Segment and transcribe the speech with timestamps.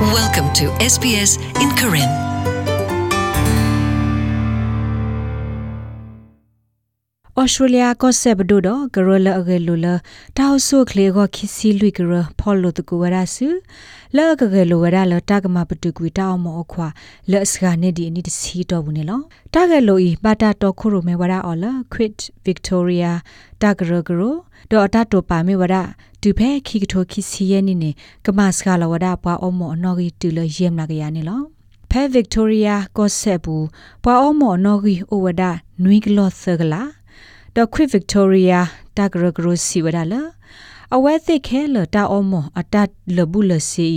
[0.00, 2.27] Welcome to SBS in Karen.
[7.38, 9.86] ဩစတြေးလျကောဆက်ဘဒိုတော့ဂရလအဂေလူလ
[10.38, 13.48] တောက်ဆုခလေကိုခီစီလူဂရဖော်လို့တကူဝရဆု
[14.16, 16.88] လောကဂေလူဝရလတကမပတုကွေတောက်မောခွာ
[17.30, 19.20] လက်စကနေဒီအနိတစီတော့ဘူးနေလော
[19.54, 22.10] တကယ်လို့ဤပါတာတော့ခုရမေဝရအော်လခွစ်
[22.44, 23.12] ဗစ်တိုးရီယာ
[23.62, 24.02] တဂရဂရို
[24.70, 25.74] တော့အတတော့ပါမေဝရ
[26.22, 27.90] တူဖဲခီကထိုခီစီရဲ့နိနေ
[28.24, 31.40] ကမစကလဝရပွားအမောအနော်ကြီးတူလယမ်လာကရနေလော
[31.90, 33.66] ဖဲဗစ်တိုးရီယာကောဆက်ဘူး
[34.02, 35.42] ပွားအမောအနော်ကြီးအိုဝဒ
[35.84, 36.82] နွီကလော့ဆဂလာ
[37.56, 38.60] ဒေါ်ခွစ်ဗစ်တိုးရီယာ
[38.96, 40.22] တဂရဂရိုစီဝဒါလာ
[40.94, 43.90] အဝဲသိခဲလတာအမအတတ်လဘူးလစီ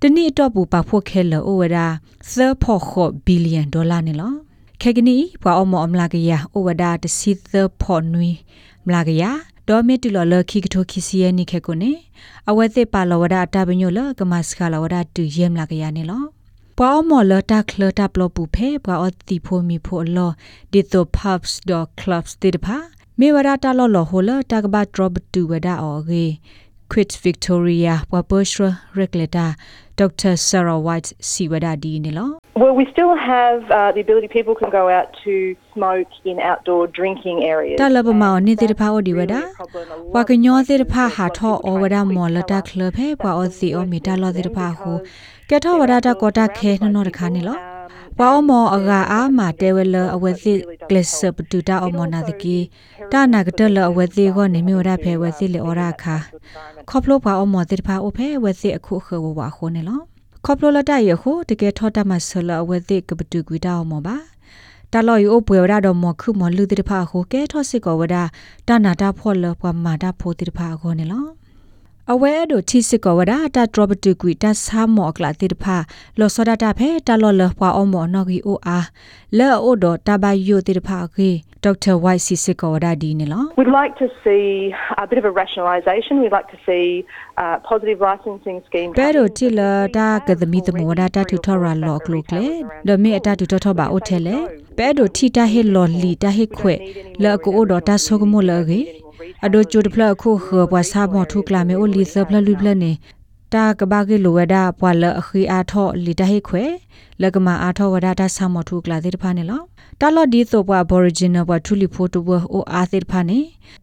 [0.00, 1.86] တနိတော့ပူပါဖို့ခဲလအိုဝဒါ
[2.32, 2.90] သဖို့ခ
[3.24, 4.32] ဘီလီယံဒေါ်လာနေလော
[4.80, 8.30] ခေကနီပွာအမအမလာကရအိုဝဒါတစီသဖို့နွီ
[8.86, 9.24] မလာကရ
[9.68, 11.92] ဒေါ်မီတူလလခိကထိုခိစီယနိခေကိုနေ
[12.50, 16.22] အဝဲသိပါလဝဒါတပညိုလကမစခလဝဒါတူယမ်လာကရနေလော
[16.78, 20.30] ပွာအမောလတာခလတာပလပူဖေပွာအတိဖိုမီဖိုလော
[20.72, 22.76] ဒီတို pubs dot clubs တေတဖာ
[23.24, 26.24] မေဝရတာလော်လော်ဟိုလာတကဘတ်ဒရော့တူဝဒါအော်ဂေ
[26.92, 28.70] quit victoria wabushra
[29.00, 29.50] regulator
[30.00, 32.26] dr sarah white siwada di ne lo
[32.62, 35.34] Well, we still have uh, the ability people can go out to
[35.74, 37.78] smoke in outdoor drinking areas.
[37.80, 39.40] ta lab ma ni te pha o di wada
[40.14, 43.30] wa ka nyo te pha ha tho o wada mo la ta khle phe pa
[43.42, 44.94] o si o mi ta lo te pha ho
[45.48, 47.71] ke tho wada ta ko ta khe no no ta kha ni lo ပွာ
[48.20, 50.54] အမောအဂါအာမာတဲဝလအဝဲသိ
[50.88, 52.58] ကလစ်ပတူတာအမောနာတကီ
[53.12, 56.16] တာနာကတလအဝဲသိကိုနေမျိုးရဖဲဝဲသိလေဩရာခါ
[56.88, 60.00] ခေါပလိုပွာအမောတိဖာအဖဲဝဲသိအခုခေဝဝခုနေလော
[60.44, 64.16] ခေါပလိုလတရခုတကယ်ထောတမဆလအဝဲသိကပတူကွီတာအမောပါ
[64.92, 68.16] တာလော်ယူအပွေရတော့မခုမလူတိဖာခုကဲထောစစ်ကောဝဒ
[68.68, 71.26] တာနာတာဖော်လပွာမာတာဖိုတိဖာခုနေလော
[72.10, 75.76] အဝဲဒိုချီစစ်ကဝဒတာဒရဘတူကွီတဆာမောကလာတိတဖာ
[76.18, 78.86] လောစဒတာဖဲတလောလပွာအမောနော်ဂီအိုအား
[79.38, 81.30] လဲအိုဒတဘယိုတိတဖာခေ
[81.64, 84.46] ဒေါက်တာဝိုက်စီစစ်ကဝဒဒီနေလော We'd like to see
[85.02, 86.14] a bit of a rationalisation.
[86.22, 86.86] We'd like to see
[87.42, 88.94] uh, positive licensing schemes.
[89.00, 89.60] ပဲတို့တိလ
[89.96, 92.46] တာကဒမီတမောဒတာထူထော်ရာလော့ကလုကလေ
[92.88, 94.36] ဒမေအတာထူထော်ထော်ပါအိုထဲလေ
[94.78, 96.74] ပဲတို့ထိတာဟေလော်လီတာဟေခွဲ
[97.22, 98.80] လောကိုအိုဒတာဆောကမိုလော်ကေ
[99.46, 102.92] အဒိုကျူတဖလခုခောပွားစာမောထုကလာမေအိုလီဆပ်လလူပလနေ
[103.54, 106.64] တာကဘာကေလိုဝဒါပွာလအခီအားထောလီတဟိခွဲ
[107.22, 109.62] လကမာအားထောဝဒါတာဆာမောထုကလာတဲ့တဖာနေလော
[110.00, 113.38] တာလော်ဒီဆိုပွာ Aboriginal ပွာထူလီဖိုတိုဘအိုအားတဲ့တဖာနေ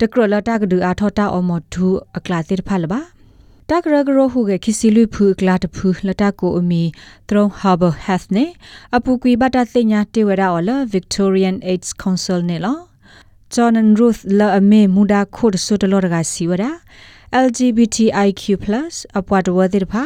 [0.00, 3.00] တကရလတာကဒူအားထောတာအမောထုအကလာတဲ့တဖာလပါ
[3.70, 6.82] တကရဂရဟုကခီစီလူဖူကလာတဖူလတကိုအမီ
[7.28, 8.44] သရုံဟာဘဟက်နေ
[8.96, 12.89] အပူကွေဘတာသိညာတေဝရအော်လ Victorian AIDS Council နေလော
[13.54, 16.70] John Ruth la ame muda khod so de lor ga siwara
[17.44, 18.40] LGBTIQ+
[19.18, 20.04] အပွားတော်တဲ့ဖာ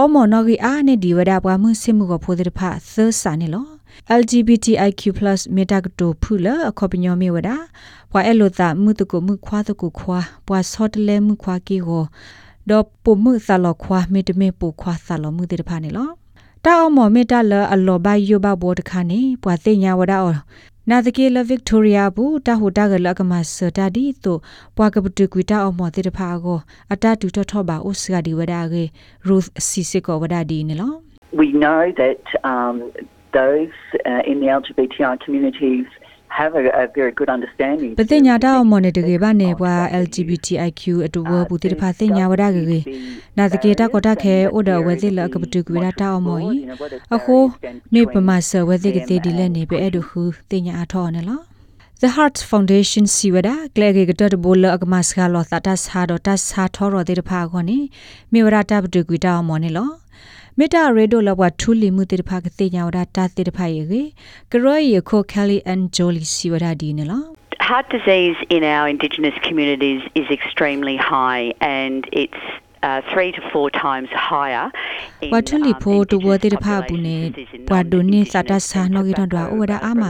[0.00, 3.66] အမောနော်ဂီအားနဲ့ဒီဝဒပွားမှုစစ်မှုကိုဖိုတဲ့ဖာသစာနေလော
[4.20, 5.00] LGBTIQ+
[5.56, 7.50] မေတာကတိုဖူလာအခေါပညောမေဝဒ
[8.10, 12.04] ပွားအဲ့လိုတာမှုတကုမှုခွာတကုခွာပွားစောတလဲမှုခွာကီကို
[12.68, 16.08] ဒေါ်ပုမှုသလောခွာမေတမေပူခွာသလောမှုတဲ့ဖာနေလော
[16.64, 20.32] တာအမောမေတာလအလောဘယုဘဘောတခါနေပွားသိညာဝဒအော
[20.90, 24.36] နာတကေလဗစ်တိုရီယာဘူးတာဟိုတာကလကမစတာဒီတို
[24.76, 26.58] ပွားကပတူကွီတာအမောတိတဖာကို
[26.92, 28.84] အတတူထထောပါဥစကဒီဝဒါကေ
[29.26, 30.94] ရုသစီစကိုဝဒါဒီနေလော
[31.42, 32.22] We know that
[32.52, 32.76] um,
[33.38, 33.76] those
[34.10, 35.88] uh, in the LGBTI communities
[36.40, 37.92] have a, a very good understanding.
[38.00, 42.80] ပတိညာတာအမောနေတကေပါနေပွာ LGBTIQ အတူဝဘူးတိတဖာသိညာဝဒါကေကေ
[43.38, 46.50] နာတကေတာကိုတာခဲအိုဒဝဲတိလကပတူကွီတာတာအမောဤ
[47.14, 47.36] အခု
[47.94, 51.40] မေပမဆဝဲတိကတိဒီလဲနေပဲအဲ့ဒခုသိညာအထောနေလော
[52.02, 56.62] The Heart Foundation siwada klege gata bol agmas ga lo tata sa do ta sa
[56.76, 57.78] thoro de pha ko ni
[58.32, 59.86] mi wara ta bdu gwi ta mo ni lo
[60.58, 63.82] မေတာရေဒိုလဘဝထူလီမှုတေတဖာကတိညာဝဒတာတေတဖာယေ
[64.52, 67.24] ကရောယေခိုကယ်လီအန်ဂျိုလီစီဝဒဒီနလော
[67.68, 71.44] Heart disease in our Indigenous communities is extremely high
[71.80, 72.42] and it's
[72.82, 74.66] uh, three to four times higher.
[75.30, 77.18] ဝထလီဖိုတူဝတေတဖာဘူးနေ
[77.68, 80.02] ဘွာဒိုနေစတာဆာနောဂီတော့ဒွာဩဝဒအာမ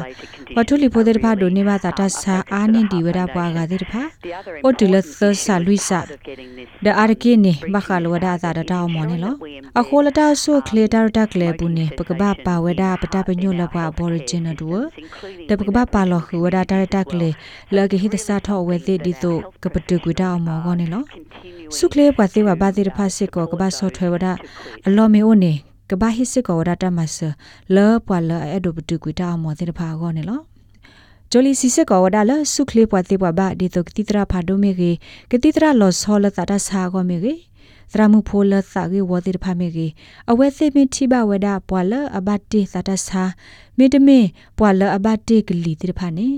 [0.57, 4.03] ဝထလီဖိုတေတဖာဒိုနေဘာစတာဆာအာနင်ဒီဝဒဘွာကတေတဖာ
[4.65, 6.01] အိုတီလသဆာလူဆာ
[6.85, 9.35] ဒအာရကိနေဘခလဝဒသာတတောင်းမော်နေလော
[9.81, 14.69] အခိုလတာဆုခလေတာရတာကလေဘူးနေပကပပါဝဒပတပညိုလဘဘော်ရီဂျင်နဒူ
[15.49, 17.31] တပကပပါလောခဝဒတာရတာကလေ
[17.77, 21.03] လကဟိတစာထောဝဲတိဒီတိုကပတုကွတာမောကောနေလော
[21.79, 24.27] ဆုခလေပသေဝဘာတိရဖာစစ်ကောကဘာဆော့ထွဲဝဒ
[24.87, 25.53] အလောမေအိုနေ
[25.91, 27.17] ကဘာဟိစစ်ကောဝဒတမဆ
[27.75, 30.41] လောပွာလောအဲ့ဒိုပတုကွတာမောတိရဖာကောနေလော
[31.31, 34.93] ဂျိုလီစီစစ်ကောဝဒါလဆုခလေပွားသေးပွားဘာဒီတိုကတိတရာဖာဒိုမေကေ
[35.31, 37.35] ကတိတရာလောဆောလတာတာဆာကောမေကေ
[37.93, 39.87] သရမှုဖိုလသကေဝတိတဖမေကေ
[40.31, 43.23] အဝဲသိမင်တိဘဝဒပွာလအဘတ်တေသတဆာ
[43.79, 44.21] မေတမေ
[44.59, 46.29] ပွာလအဘတ်တေကလီတိတဖနေ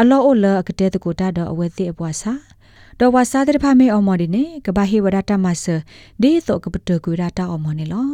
[0.00, 2.32] အလောအိုလအကတဲ့တကိုတာတော့အဝဲသိအပွားစာ
[3.00, 5.64] တော့ဝါစာတဲ့ဖမေအမော်ဒီနေကဘာဟေဝဒတာမဆ
[6.22, 8.08] ဒေသောကပတကူရတာအမော်နေလော